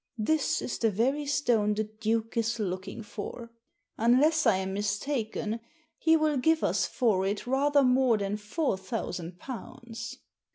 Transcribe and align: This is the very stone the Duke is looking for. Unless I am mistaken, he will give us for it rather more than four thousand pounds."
This 0.17 0.63
is 0.63 0.79
the 0.79 0.89
very 0.89 1.27
stone 1.27 1.75
the 1.75 1.83
Duke 1.83 2.35
is 2.35 2.57
looking 2.57 3.03
for. 3.03 3.51
Unless 3.99 4.47
I 4.47 4.55
am 4.57 4.73
mistaken, 4.73 5.59
he 5.99 6.17
will 6.17 6.37
give 6.37 6.63
us 6.63 6.87
for 6.87 7.23
it 7.27 7.45
rather 7.45 7.83
more 7.83 8.17
than 8.17 8.37
four 8.37 8.77
thousand 8.79 9.37
pounds." 9.37 10.17